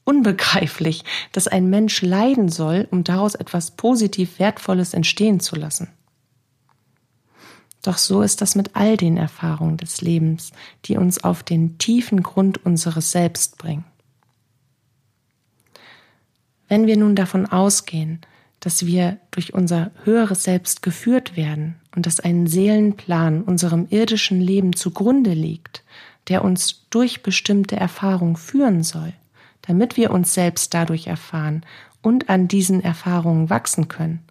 Unbegreiflich, 0.07 1.03
dass 1.33 1.49
ein 1.49 1.69
Mensch 1.69 2.01
leiden 2.01 2.47
soll, 2.47 2.87
um 2.91 3.03
daraus 3.03 3.35
etwas 3.35 3.71
positiv 3.71 4.39
Wertvolles 4.39 4.93
entstehen 4.93 5.41
zu 5.41 5.57
lassen. 5.57 5.89
Doch 7.81 7.97
so 7.97 8.21
ist 8.21 8.39
das 8.39 8.55
mit 8.55 8.77
all 8.77 8.95
den 8.95 9.17
Erfahrungen 9.17 9.75
des 9.75 9.99
Lebens, 9.99 10.53
die 10.85 10.95
uns 10.95 11.25
auf 11.25 11.43
den 11.43 11.77
tiefen 11.77 12.23
Grund 12.23 12.65
unseres 12.65 13.11
Selbst 13.11 13.57
bringen. 13.57 13.83
Wenn 16.69 16.87
wir 16.87 16.95
nun 16.95 17.17
davon 17.17 17.45
ausgehen, 17.45 18.21
dass 18.61 18.85
wir 18.85 19.17
durch 19.31 19.53
unser 19.53 19.91
höheres 20.05 20.45
Selbst 20.45 20.83
geführt 20.83 21.35
werden 21.35 21.75
und 21.97 22.05
dass 22.05 22.21
ein 22.21 22.47
Seelenplan 22.47 23.41
unserem 23.41 23.87
irdischen 23.89 24.39
Leben 24.39 24.73
zugrunde 24.73 25.33
liegt, 25.33 25.83
der 26.29 26.45
uns 26.45 26.85
durch 26.91 27.23
bestimmte 27.23 27.75
Erfahrungen 27.75 28.37
führen 28.37 28.83
soll, 28.83 29.11
damit 29.67 29.97
wir 29.97 30.11
uns 30.11 30.33
selbst 30.33 30.73
dadurch 30.73 31.07
erfahren 31.07 31.65
und 32.01 32.29
an 32.29 32.47
diesen 32.47 32.81
Erfahrungen 32.81 33.49
wachsen 33.49 33.87
können, 33.87 34.23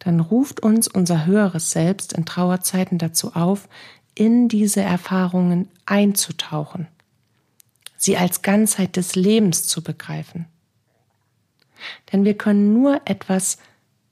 dann 0.00 0.20
ruft 0.20 0.60
uns 0.60 0.88
unser 0.88 1.26
höheres 1.26 1.70
Selbst 1.70 2.12
in 2.12 2.24
Trauerzeiten 2.24 2.98
dazu 2.98 3.34
auf, 3.34 3.68
in 4.14 4.48
diese 4.48 4.82
Erfahrungen 4.82 5.68
einzutauchen, 5.86 6.88
sie 7.96 8.16
als 8.16 8.42
Ganzheit 8.42 8.96
des 8.96 9.14
Lebens 9.14 9.66
zu 9.66 9.82
begreifen. 9.82 10.46
Denn 12.12 12.24
wir 12.24 12.36
können 12.36 12.72
nur 12.72 13.00
etwas 13.04 13.58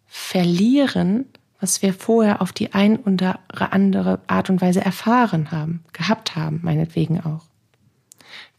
verlieren, 0.06 1.26
was 1.60 1.82
wir 1.82 1.94
vorher 1.94 2.42
auf 2.42 2.52
die 2.52 2.74
ein 2.74 2.98
oder 2.98 3.38
andere 3.56 4.20
Art 4.26 4.50
und 4.50 4.60
Weise 4.60 4.80
erfahren 4.80 5.52
haben, 5.52 5.84
gehabt 5.92 6.34
haben, 6.34 6.60
meinetwegen 6.62 7.20
auch. 7.20 7.51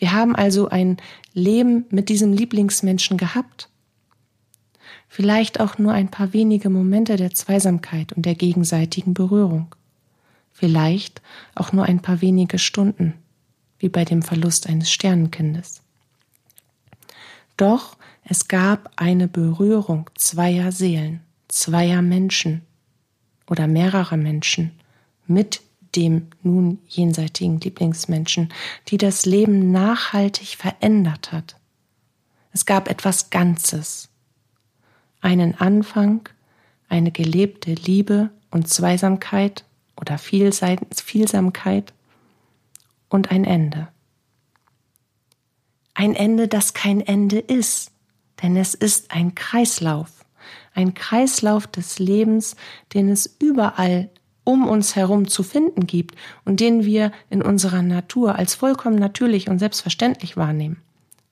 Wir 0.03 0.11
haben 0.11 0.35
also 0.35 0.67
ein 0.67 0.97
Leben 1.33 1.85
mit 1.89 2.09
diesem 2.09 2.33
Lieblingsmenschen 2.33 3.17
gehabt 3.17 3.69
vielleicht 5.07 5.61
auch 5.61 5.77
nur 5.77 5.93
ein 5.93 6.11
paar 6.11 6.33
wenige 6.33 6.69
Momente 6.69 7.15
der 7.15 7.33
Zweisamkeit 7.33 8.11
und 8.11 8.25
der 8.25 8.35
gegenseitigen 8.35 9.13
Berührung, 9.13 9.73
vielleicht 10.51 11.21
auch 11.55 11.71
nur 11.71 11.85
ein 11.85 12.01
paar 12.01 12.19
wenige 12.19 12.59
Stunden, 12.59 13.13
wie 13.79 13.87
bei 13.87 14.03
dem 14.03 14.23
Verlust 14.23 14.67
eines 14.67 14.91
Sternenkindes. 14.91 15.81
Doch 17.55 17.95
es 18.25 18.49
gab 18.49 18.91
eine 18.97 19.29
Berührung 19.29 20.09
zweier 20.15 20.73
Seelen, 20.73 21.21
zweier 21.47 22.01
Menschen 22.01 22.61
oder 23.47 23.67
mehrerer 23.67 24.17
Menschen 24.17 24.71
mit 25.27 25.61
dem 25.95 26.27
nun 26.41 26.79
jenseitigen 26.87 27.59
Lieblingsmenschen, 27.59 28.51
die 28.87 28.97
das 28.97 29.25
Leben 29.25 29.71
nachhaltig 29.71 30.57
verändert 30.57 31.31
hat. 31.31 31.55
Es 32.51 32.65
gab 32.65 32.89
etwas 32.89 33.29
Ganzes, 33.29 34.09
einen 35.21 35.55
Anfang, 35.55 36.29
eine 36.89 37.11
gelebte 37.11 37.73
Liebe 37.73 38.29
und 38.51 38.67
Zweisamkeit 38.67 39.65
oder 39.99 40.17
Vielsamkeit 40.17 41.93
und 43.09 43.31
ein 43.31 43.45
Ende. 43.45 43.87
Ein 45.95 46.15
Ende, 46.15 46.47
das 46.47 46.73
kein 46.73 47.01
Ende 47.01 47.39
ist, 47.39 47.91
denn 48.41 48.57
es 48.57 48.73
ist 48.73 49.11
ein 49.11 49.35
Kreislauf, 49.35 50.25
ein 50.73 50.93
Kreislauf 50.93 51.67
des 51.67 51.99
Lebens, 51.99 52.55
den 52.93 53.09
es 53.09 53.37
überall 53.39 54.09
um 54.43 54.67
uns 54.67 54.95
herum 54.95 55.27
zu 55.27 55.43
finden 55.43 55.87
gibt 55.87 56.15
und 56.45 56.59
den 56.59 56.85
wir 56.85 57.11
in 57.29 57.41
unserer 57.41 57.81
Natur 57.81 58.35
als 58.35 58.55
vollkommen 58.55 58.97
natürlich 58.97 59.49
und 59.49 59.59
selbstverständlich 59.59 60.37
wahrnehmen. 60.37 60.81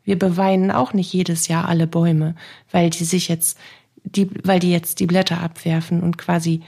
Wir 0.03 0.17
beweinen 0.17 0.71
auch 0.71 0.93
nicht 0.93 1.13
jedes 1.13 1.47
Jahr 1.47 1.67
alle 1.67 1.87
Bäume, 1.87 2.35
weil 2.71 2.89
die 2.89 3.03
sich 3.03 3.27
jetzt 3.27 3.57
die, 4.03 4.29
weil 4.43 4.59
die 4.59 4.71
jetzt 4.71 4.99
die 4.99 5.05
Blätter 5.05 5.41
abwerfen 5.41 6.01
und 6.01 6.17
quasi 6.17 6.61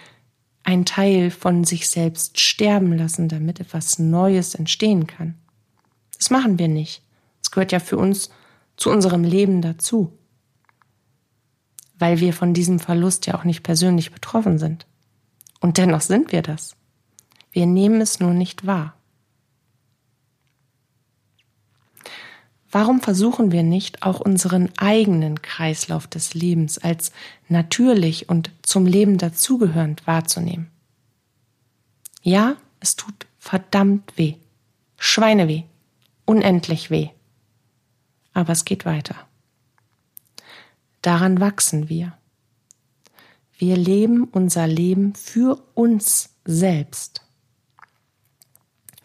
ein 0.64 0.86
Teil 0.86 1.32
von 1.32 1.64
sich 1.64 1.90
selbst 1.90 2.40
sterben 2.40 2.98
lassen, 2.98 3.28
damit 3.28 3.60
etwas 3.60 4.00
Neues 4.00 4.56
entstehen 4.56 5.08
kann. 5.08 5.36
Das 6.18 6.30
machen 6.30 6.60
wir 6.60 6.68
nicht. 6.68 7.02
Es 7.42 7.52
gehört 7.52 7.72
ja 7.72 7.80
für 7.80 7.98
uns 7.98 8.30
zu 8.78 8.90
unserem 8.90 9.24
Leben 9.24 9.62
dazu, 9.62 10.14
weil 12.00 12.20
wir 12.20 12.34
von 12.34 12.54
diesem 12.54 12.80
Verlust 12.80 13.28
ja 13.28 13.36
auch 13.36 13.44
nicht 13.44 13.64
persönlich 13.64 14.12
betroffen 14.12 14.58
sind. 14.58 14.86
Und 15.64 15.78
dennoch 15.78 16.02
sind 16.02 16.34
wir 16.34 16.42
das. 16.42 16.76
Wir 17.54 17.66
nehmen 17.66 18.02
es 18.02 18.20
nur 18.20 18.34
nicht 18.34 18.68
wahr. 18.68 18.98
Warum 22.70 23.00
versuchen 23.00 23.54
wir 23.54 23.64
nicht 23.64 24.04
auch 24.04 24.20
unseren 24.20 24.78
eigenen 24.78 25.42
Kreislauf 25.42 26.06
des 26.06 26.34
Lebens 26.34 26.80
als 26.80 27.14
natürlich 27.48 28.28
und 28.28 28.52
zum 28.62 28.86
Leben 28.86 29.18
dazugehörend 29.18 30.06
wahrzunehmen? 30.06 30.70
Ja, 32.22 32.58
es 32.82 32.98
tut 32.98 33.26
verdammt 33.40 34.18
weh. 34.18 34.36
Schweineweh. 34.98 35.64
Unendlich 36.26 36.90
weh. 36.90 37.08
Aber 38.34 38.52
es 38.52 38.66
geht 38.66 38.84
weiter. 38.84 39.16
Daran 41.02 41.40
wachsen 41.40 41.88
wir. 41.88 42.18
Wir 43.66 43.78
leben 43.78 44.26
unser 44.26 44.68
Leben 44.68 45.16
für 45.16 45.58
uns 45.74 46.36
selbst. 46.44 47.22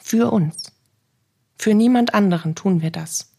Für 0.00 0.33
uns. 0.33 0.73
Für 1.57 1.75
niemand 1.75 2.12
anderen 2.12 2.57
tun 2.57 2.83
wir 2.83 2.91
das. 2.91 3.31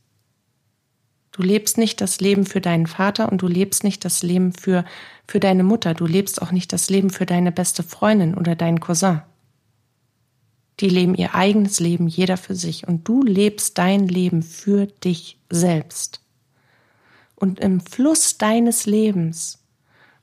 Du 1.33 1.41
lebst 1.41 1.77
nicht 1.77 1.99
das 1.99 2.21
Leben 2.21 2.45
für 2.45 2.61
deinen 2.61 2.88
Vater 2.88 3.29
und 3.29 3.41
du 3.41 3.49
lebst 3.49 3.83
nicht 3.83 4.05
das 4.05 4.23
Leben 4.23 4.53
für, 4.53 4.85
für 5.27 5.41
deine 5.41 5.65
Mutter. 5.65 5.93
Du 5.93 6.05
lebst 6.05 6.41
auch 6.41 6.53
nicht 6.53 6.71
das 6.71 6.89
Leben 6.89 7.09
für 7.09 7.25
deine 7.25 7.51
beste 7.51 7.83
Freundin 7.83 8.33
oder 8.33 8.55
deinen 8.55 8.79
Cousin. 8.79 9.21
Die 10.79 10.88
leben 10.88 11.15
ihr 11.15 11.35
eigenes 11.35 11.81
Leben, 11.81 12.07
jeder 12.07 12.38
für 12.38 12.55
sich. 12.55 12.88
Und 12.88 13.05
du 13.09 13.23
lebst 13.23 13.77
dein 13.77 14.07
Leben 14.07 14.41
für 14.41 14.85
dich 14.85 15.38
selbst. 15.49 16.21
Und 17.35 17.59
im 17.59 17.81
Fluss 17.81 18.38
deines 18.38 18.85
Lebens 18.85 19.59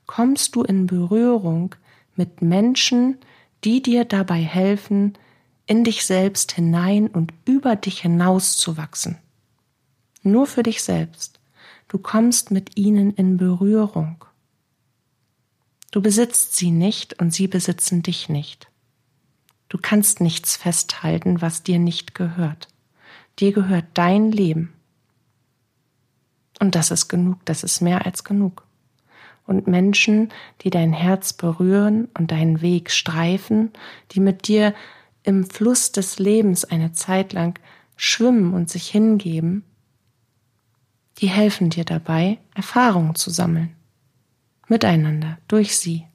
kommst 0.07 0.55
du 0.55 0.63
in 0.63 0.87
Berührung 0.87 1.75
mit 2.15 2.41
Menschen, 2.41 3.17
die 3.63 3.81
dir 3.81 4.05
dabei 4.05 4.41
helfen, 4.41 5.17
in 5.65 5.83
dich 5.83 6.05
selbst 6.05 6.53
hinein 6.53 7.07
und 7.07 7.33
über 7.45 7.75
dich 7.75 8.01
hinaus 8.01 8.57
zu 8.57 8.77
wachsen 8.77 9.17
nur 10.27 10.45
für 10.45 10.63
dich 10.63 10.83
selbst. 10.83 11.39
Du 11.87 11.97
kommst 11.97 12.51
mit 12.51 12.77
ihnen 12.77 13.11
in 13.13 13.37
Berührung. 13.37 14.23
Du 15.91 16.01
besitzt 16.01 16.55
sie 16.55 16.71
nicht 16.71 17.19
und 17.19 17.33
sie 17.33 17.47
besitzen 17.47 18.03
dich 18.03 18.29
nicht. 18.29 18.67
Du 19.69 19.77
kannst 19.77 20.21
nichts 20.21 20.55
festhalten, 20.55 21.41
was 21.41 21.63
dir 21.63 21.79
nicht 21.79 22.13
gehört. 22.13 22.67
Dir 23.39 23.53
gehört 23.53 23.85
dein 23.93 24.31
Leben. 24.31 24.73
Und 26.59 26.75
das 26.75 26.91
ist 26.91 27.07
genug, 27.07 27.43
das 27.45 27.63
ist 27.63 27.81
mehr 27.81 28.05
als 28.05 28.23
genug. 28.23 28.66
Und 29.47 29.65
Menschen, 29.65 30.29
die 30.61 30.69
dein 30.69 30.93
Herz 30.93 31.33
berühren 31.33 32.09
und 32.17 32.31
deinen 32.31 32.61
Weg 32.61 32.91
streifen, 32.91 33.71
die 34.11 34.19
mit 34.19 34.47
dir 34.47 34.75
im 35.23 35.45
Fluss 35.49 35.91
des 35.91 36.19
Lebens 36.19 36.65
eine 36.65 36.91
Zeit 36.91 37.33
lang 37.33 37.59
schwimmen 37.95 38.53
und 38.53 38.69
sich 38.69 38.89
hingeben, 38.89 39.63
die 41.17 41.27
helfen 41.27 41.69
dir 41.69 41.85
dabei, 41.85 42.37
Erfahrungen 42.53 43.15
zu 43.15 43.31
sammeln. 43.31 43.75
Miteinander, 44.67 45.39
durch 45.47 45.77
sie. 45.77 46.05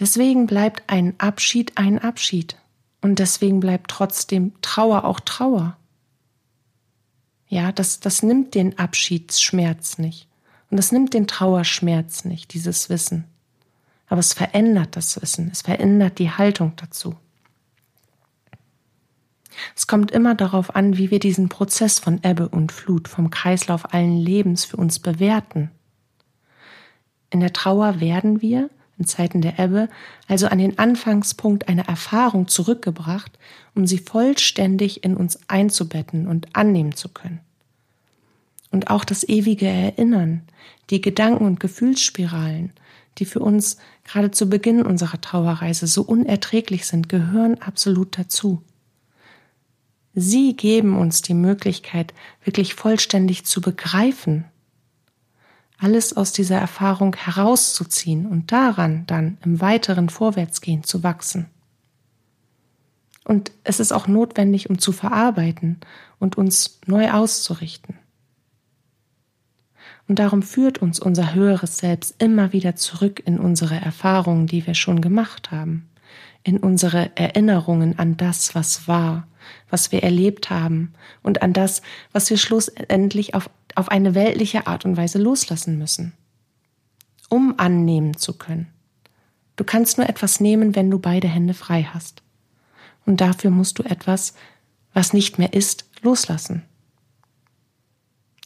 Deswegen 0.00 0.46
bleibt 0.46 0.82
ein 0.88 1.14
Abschied 1.18 1.76
ein 1.76 1.98
Abschied. 1.98 2.56
Und 3.02 3.18
deswegen 3.18 3.60
bleibt 3.60 3.90
trotzdem 3.90 4.52
Trauer 4.62 5.04
auch 5.04 5.20
Trauer. 5.20 5.76
Ja, 7.48 7.72
das, 7.72 8.00
das 8.00 8.22
nimmt 8.22 8.54
den 8.54 8.78
Abschiedsschmerz 8.78 9.98
nicht. 9.98 10.29
Und 10.70 10.76
das 10.76 10.92
nimmt 10.92 11.14
den 11.14 11.26
Trauerschmerz 11.26 12.24
nicht, 12.24 12.54
dieses 12.54 12.88
Wissen. 12.88 13.24
Aber 14.06 14.20
es 14.20 14.32
verändert 14.32 14.96
das 14.96 15.20
Wissen, 15.20 15.50
es 15.52 15.62
verändert 15.62 16.18
die 16.18 16.30
Haltung 16.30 16.72
dazu. 16.76 17.16
Es 19.76 19.86
kommt 19.86 20.10
immer 20.10 20.34
darauf 20.34 20.74
an, 20.74 20.96
wie 20.96 21.10
wir 21.10 21.18
diesen 21.18 21.48
Prozess 21.48 21.98
von 21.98 22.20
Ebbe 22.22 22.48
und 22.48 22.72
Flut, 22.72 23.08
vom 23.08 23.30
Kreislauf 23.30 23.92
allen 23.92 24.16
Lebens 24.16 24.64
für 24.64 24.76
uns 24.76 24.98
bewerten. 24.98 25.70
In 27.30 27.40
der 27.40 27.52
Trauer 27.52 28.00
werden 28.00 28.40
wir, 28.40 28.70
in 28.98 29.06
Zeiten 29.06 29.40
der 29.40 29.58
Ebbe, 29.58 29.88
also 30.28 30.46
an 30.46 30.58
den 30.58 30.78
Anfangspunkt 30.78 31.68
einer 31.68 31.88
Erfahrung 31.88 32.48
zurückgebracht, 32.48 33.38
um 33.74 33.86
sie 33.86 33.98
vollständig 33.98 35.04
in 35.04 35.16
uns 35.16 35.38
einzubetten 35.48 36.26
und 36.26 36.54
annehmen 36.54 36.94
zu 36.94 37.08
können. 37.08 37.40
Und 38.70 38.88
auch 38.88 39.04
das 39.04 39.28
ewige 39.28 39.66
Erinnern, 39.66 40.42
die 40.90 41.00
Gedanken- 41.00 41.46
und 41.46 41.60
Gefühlsspiralen, 41.60 42.72
die 43.18 43.24
für 43.24 43.40
uns 43.40 43.76
gerade 44.04 44.30
zu 44.30 44.48
Beginn 44.48 44.82
unserer 44.82 45.20
Trauerreise 45.20 45.86
so 45.86 46.02
unerträglich 46.02 46.86
sind, 46.86 47.08
gehören 47.08 47.60
absolut 47.60 48.18
dazu. 48.18 48.62
Sie 50.14 50.56
geben 50.56 50.96
uns 50.96 51.22
die 51.22 51.34
Möglichkeit, 51.34 52.14
wirklich 52.44 52.74
vollständig 52.74 53.44
zu 53.44 53.60
begreifen, 53.60 54.44
alles 55.78 56.16
aus 56.16 56.32
dieser 56.32 56.58
Erfahrung 56.58 57.16
herauszuziehen 57.16 58.26
und 58.26 58.52
daran 58.52 59.04
dann 59.06 59.38
im 59.44 59.60
weiteren 59.60 60.08
Vorwärtsgehen 60.08 60.84
zu 60.84 61.02
wachsen. 61.02 61.46
Und 63.24 63.52
es 63.64 63.80
ist 63.80 63.92
auch 63.92 64.08
notwendig, 64.08 64.68
um 64.68 64.78
zu 64.78 64.92
verarbeiten 64.92 65.78
und 66.18 66.36
uns 66.36 66.80
neu 66.86 67.10
auszurichten. 67.12 67.99
Und 70.10 70.18
darum 70.18 70.42
führt 70.42 70.78
uns 70.78 70.98
unser 70.98 71.34
höheres 71.34 71.78
Selbst 71.78 72.20
immer 72.20 72.52
wieder 72.52 72.74
zurück 72.74 73.22
in 73.24 73.38
unsere 73.38 73.76
Erfahrungen, 73.76 74.48
die 74.48 74.66
wir 74.66 74.74
schon 74.74 75.00
gemacht 75.00 75.52
haben, 75.52 75.88
in 76.42 76.56
unsere 76.56 77.16
Erinnerungen 77.16 77.96
an 77.96 78.16
das, 78.16 78.56
was 78.56 78.88
war, 78.88 79.28
was 79.68 79.92
wir 79.92 80.02
erlebt 80.02 80.50
haben 80.50 80.94
und 81.22 81.42
an 81.42 81.52
das, 81.52 81.80
was 82.10 82.28
wir 82.28 82.38
schlussendlich 82.38 83.34
auf, 83.36 83.50
auf 83.76 83.88
eine 83.88 84.16
weltliche 84.16 84.66
Art 84.66 84.84
und 84.84 84.96
Weise 84.96 85.20
loslassen 85.20 85.78
müssen, 85.78 86.12
um 87.28 87.54
annehmen 87.58 88.16
zu 88.16 88.36
können. 88.36 88.66
Du 89.54 89.62
kannst 89.62 89.96
nur 89.96 90.08
etwas 90.08 90.40
nehmen, 90.40 90.74
wenn 90.74 90.90
du 90.90 90.98
beide 90.98 91.28
Hände 91.28 91.54
frei 91.54 91.84
hast. 91.84 92.24
Und 93.06 93.20
dafür 93.20 93.52
musst 93.52 93.78
du 93.78 93.84
etwas, 93.84 94.34
was 94.92 95.12
nicht 95.12 95.38
mehr 95.38 95.52
ist, 95.52 95.84
loslassen. 96.02 96.64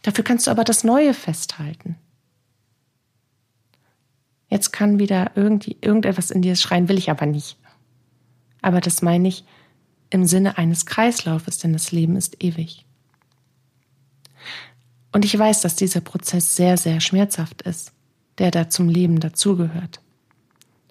Dafür 0.04 0.22
kannst 0.22 0.46
du 0.46 0.50
aber 0.50 0.64
das 0.64 0.84
Neue 0.84 1.14
festhalten. 1.14 1.96
Jetzt 4.50 4.70
kann 4.70 4.98
wieder 4.98 5.32
irgendwie 5.34 5.78
irgendetwas 5.80 6.30
in 6.30 6.42
dir 6.42 6.56
schreien, 6.56 6.88
will 6.90 6.98
ich 6.98 7.10
aber 7.10 7.24
nicht. 7.24 7.56
Aber 8.60 8.82
das 8.82 9.00
meine 9.00 9.26
ich, 9.26 9.44
im 10.10 10.26
Sinne 10.26 10.58
eines 10.58 10.84
Kreislaufes, 10.84 11.56
denn 11.56 11.72
das 11.72 11.90
Leben 11.90 12.16
ist 12.16 12.44
ewig. 12.44 12.84
Und 15.10 15.24
ich 15.24 15.36
weiß, 15.38 15.62
dass 15.62 15.74
dieser 15.74 16.02
Prozess 16.02 16.54
sehr, 16.54 16.76
sehr 16.76 17.00
schmerzhaft 17.00 17.62
ist, 17.62 17.92
der 18.36 18.50
da 18.50 18.68
zum 18.68 18.90
Leben 18.90 19.20
dazugehört. 19.20 20.02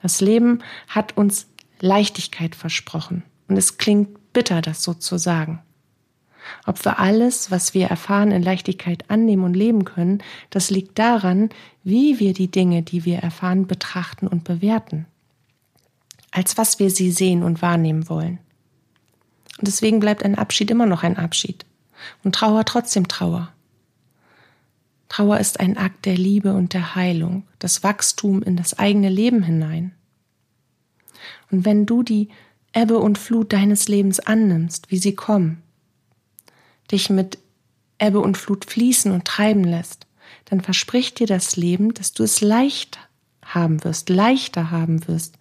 Das 0.01 0.21
Leben 0.21 0.63
hat 0.87 1.15
uns 1.15 1.45
Leichtigkeit 1.79 2.55
versprochen 2.55 3.21
und 3.47 3.57
es 3.57 3.77
klingt 3.77 4.33
bitter, 4.33 4.63
das 4.63 4.81
so 4.81 4.95
zu 4.95 5.19
sagen. 5.19 5.61
Ob 6.65 6.83
wir 6.85 6.99
alles, 6.99 7.51
was 7.51 7.73
wir 7.73 7.87
erfahren, 7.87 8.31
in 8.31 8.43
Leichtigkeit 8.43 9.09
annehmen 9.09 9.43
und 9.43 9.53
leben 9.53 9.85
können, 9.85 10.21
das 10.49 10.69
liegt 10.69 10.99
daran, 10.99 11.49
wie 11.83 12.19
wir 12.19 12.33
die 12.33 12.49
Dinge, 12.49 12.81
die 12.83 13.05
wir 13.05 13.19
erfahren, 13.19 13.67
betrachten 13.67 14.27
und 14.27 14.43
bewerten. 14.43 15.05
Als 16.31 16.57
was 16.57 16.79
wir 16.79 16.89
sie 16.89 17.11
sehen 17.11 17.43
und 17.43 17.61
wahrnehmen 17.61 18.09
wollen. 18.09 18.39
Und 19.59 19.67
deswegen 19.67 19.99
bleibt 19.99 20.23
ein 20.23 20.35
Abschied 20.35 20.71
immer 20.71 20.85
noch 20.85 21.03
ein 21.03 21.17
Abschied. 21.17 21.65
Und 22.23 22.35
Trauer 22.35 22.65
trotzdem 22.65 23.07
Trauer. 23.07 23.49
Trauer 25.09 25.39
ist 25.39 25.59
ein 25.59 25.77
Akt 25.77 26.05
der 26.05 26.17
Liebe 26.17 26.53
und 26.53 26.73
der 26.73 26.95
Heilung, 26.95 27.43
das 27.59 27.83
Wachstum 27.83 28.41
in 28.41 28.57
das 28.57 28.79
eigene 28.79 29.09
Leben 29.09 29.43
hinein. 29.43 29.93
Und 31.51 31.65
wenn 31.65 31.85
du 31.85 32.01
die 32.01 32.29
Ebbe 32.73 32.97
und 32.97 33.19
Flut 33.19 33.53
deines 33.53 33.87
Lebens 33.87 34.19
annimmst, 34.19 34.89
wie 34.89 34.97
sie 34.97 35.15
kommen, 35.15 35.62
dich 36.93 37.09
mit 37.09 37.37
Ebbe 37.99 38.19
und 38.19 38.37
Flut 38.37 38.65
fließen 38.65 39.11
und 39.11 39.25
treiben 39.25 39.63
lässt, 39.63 40.07
dann 40.45 40.61
verspricht 40.61 41.19
dir 41.19 41.27
das 41.27 41.55
Leben, 41.55 41.93
dass 41.93 42.13
du 42.13 42.23
es 42.23 42.41
leicht 42.41 42.99
haben 43.43 43.83
wirst, 43.83 44.09
leichter 44.09 44.71
haben 44.71 45.07
wirst, 45.07 45.37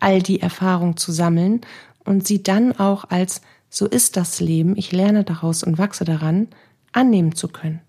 all 0.00 0.20
die 0.20 0.40
Erfahrung 0.40 0.96
zu 0.96 1.12
sammeln 1.12 1.62
und 2.04 2.26
sie 2.26 2.42
dann 2.42 2.72
auch 2.72 3.04
als 3.10 3.40
so 3.68 3.86
ist 3.86 4.16
das 4.16 4.40
Leben, 4.40 4.76
ich 4.76 4.92
lerne 4.92 5.24
daraus 5.24 5.62
und 5.62 5.78
wachse 5.78 6.04
daran, 6.04 6.48
annehmen 6.92 7.34
zu 7.34 7.48
können. 7.48 7.80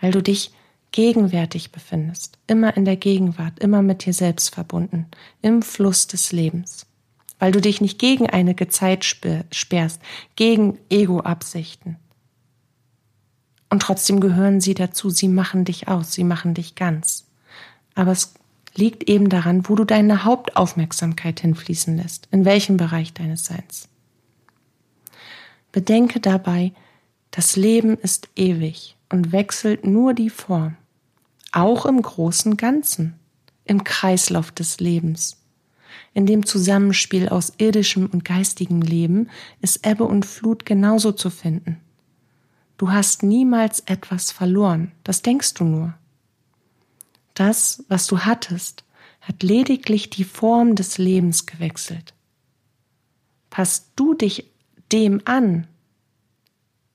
Weil 0.00 0.12
du 0.12 0.22
dich 0.22 0.52
gegenwärtig 0.92 1.72
befindest, 1.72 2.38
immer 2.46 2.76
in 2.76 2.84
der 2.84 2.96
Gegenwart, 2.96 3.58
immer 3.60 3.82
mit 3.82 4.04
dir 4.04 4.12
selbst 4.12 4.54
verbunden, 4.54 5.06
im 5.40 5.62
Fluss 5.62 6.06
des 6.06 6.32
Lebens, 6.32 6.86
weil 7.40 7.50
du 7.50 7.60
dich 7.60 7.80
nicht 7.80 7.98
gegen 7.98 8.30
einige 8.30 8.68
Zeit 8.68 9.04
sperrst, 9.04 10.00
gegen 10.36 10.78
Ego-Absichten. 10.90 11.96
Und 13.70 13.82
trotzdem 13.82 14.20
gehören 14.20 14.60
sie 14.60 14.74
dazu, 14.74 15.10
sie 15.10 15.28
machen 15.28 15.64
dich 15.64 15.88
aus, 15.88 16.12
sie 16.12 16.24
machen 16.24 16.54
dich 16.54 16.74
ganz. 16.74 17.26
Aber 17.94 18.12
es 18.12 18.34
liegt 18.74 19.08
eben 19.08 19.28
daran, 19.28 19.68
wo 19.68 19.74
du 19.74 19.84
deine 19.84 20.24
Hauptaufmerksamkeit 20.24 21.40
hinfließen 21.40 21.96
lässt, 21.96 22.28
in 22.30 22.44
welchem 22.44 22.76
Bereich 22.76 23.14
deines 23.14 23.46
Seins. 23.46 23.88
Bedenke 25.72 26.20
dabei, 26.20 26.72
das 27.30 27.56
Leben 27.56 27.96
ist 27.96 28.28
ewig 28.36 28.96
und 29.08 29.32
wechselt 29.32 29.86
nur 29.86 30.14
die 30.14 30.30
Form, 30.30 30.76
auch 31.52 31.86
im 31.86 32.02
großen 32.02 32.56
Ganzen, 32.56 33.18
im 33.64 33.84
Kreislauf 33.84 34.50
des 34.50 34.80
Lebens. 34.80 35.39
In 36.14 36.26
dem 36.26 36.46
Zusammenspiel 36.46 37.28
aus 37.28 37.52
irdischem 37.58 38.06
und 38.06 38.24
geistigem 38.24 38.82
Leben 38.82 39.28
ist 39.60 39.86
Ebbe 39.86 40.04
und 40.04 40.26
Flut 40.26 40.66
genauso 40.66 41.12
zu 41.12 41.30
finden. 41.30 41.80
Du 42.78 42.90
hast 42.90 43.22
niemals 43.22 43.80
etwas 43.80 44.30
verloren, 44.30 44.92
das 45.04 45.22
denkst 45.22 45.54
du 45.54 45.64
nur. 45.64 45.94
Das, 47.34 47.84
was 47.88 48.06
du 48.06 48.20
hattest, 48.20 48.84
hat 49.20 49.42
lediglich 49.42 50.10
die 50.10 50.24
Form 50.24 50.74
des 50.74 50.98
Lebens 50.98 51.46
gewechselt. 51.46 52.14
Passt 53.50 53.90
du 53.96 54.14
dich 54.14 54.46
dem 54.92 55.20
an, 55.24 55.66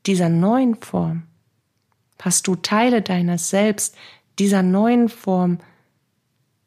dieser 0.05 0.29
neuen 0.29 0.75
Form, 0.75 1.23
passt 2.17 2.47
du 2.47 2.55
Teile 2.55 3.01
deines 3.01 3.49
Selbst 3.49 3.95
dieser 4.39 4.63
neuen 4.63 5.09
Form 5.09 5.59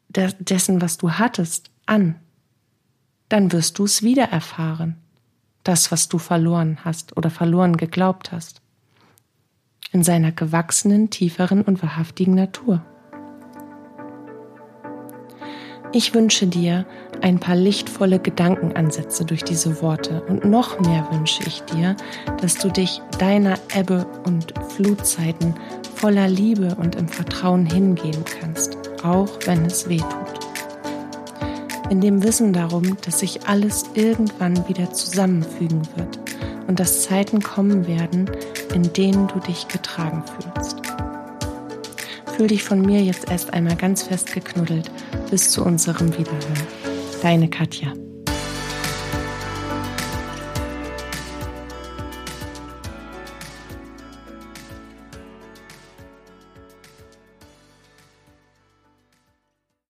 dessen, 0.09 0.81
was 0.81 0.97
du 0.97 1.11
hattest, 1.11 1.69
an, 1.89 2.15
dann 3.27 3.51
wirst 3.51 3.79
du 3.79 3.85
es 3.85 4.01
wieder 4.03 4.25
erfahren, 4.25 4.95
das, 5.63 5.91
was 5.91 6.09
du 6.09 6.17
verloren 6.17 6.79
hast 6.83 7.17
oder 7.17 7.29
verloren 7.29 7.77
geglaubt 7.77 8.31
hast, 8.31 8.61
in 9.91 10.03
seiner 10.03 10.31
gewachsenen, 10.31 11.09
tieferen 11.09 11.61
und 11.61 11.81
wahrhaftigen 11.83 12.35
Natur. 12.35 12.83
Ich 15.91 16.13
wünsche 16.13 16.45
dir 16.45 16.85
ein 17.21 17.39
paar 17.39 17.55
lichtvolle 17.55 18.19
Gedankenansätze 18.19 19.25
durch 19.25 19.43
diese 19.43 19.81
Worte 19.81 20.21
und 20.25 20.45
noch 20.45 20.79
mehr 20.79 21.07
wünsche 21.11 21.41
ich 21.47 21.61
dir, 21.63 21.95
dass 22.39 22.55
du 22.59 22.69
dich 22.69 23.01
deiner 23.17 23.57
Ebbe 23.75 24.05
und 24.25 24.53
Flutzeiten 24.69 25.55
voller 25.95 26.27
Liebe 26.27 26.75
und 26.75 26.95
im 26.95 27.07
Vertrauen 27.07 27.65
hingeben 27.65 28.23
kannst, 28.23 28.77
auch 29.03 29.29
wenn 29.45 29.65
es 29.65 29.89
weh 29.89 29.97
tut. 29.97 30.28
In 31.89 32.01
dem 32.01 32.23
Wissen 32.23 32.53
darum, 32.53 32.97
dass 33.01 33.19
sich 33.19 33.47
alles 33.47 33.83
irgendwann 33.95 34.67
wieder 34.69 34.93
zusammenfügen 34.93 35.81
wird 35.95 36.19
und 36.67 36.79
dass 36.79 37.03
Zeiten 37.03 37.41
kommen 37.41 37.87
werden, 37.87 38.29
in 38.75 38.93
denen 38.93 39.27
du 39.27 39.39
dich 39.39 39.67
getragen 39.67 40.23
fühlst. 40.23 40.77
Fühl 42.37 42.47
dich 42.47 42.63
von 42.63 42.81
mir 42.81 43.01
jetzt 43.01 43.29
erst 43.29 43.53
einmal 43.53 43.75
ganz 43.75 44.03
fest 44.03 44.33
geknuddelt 44.33 44.91
bis 45.31 45.49
zu 45.49 45.65
unserem 45.65 46.15
Wiederhören. 46.17 46.67
Deine 47.21 47.49
Katja. 47.49 47.91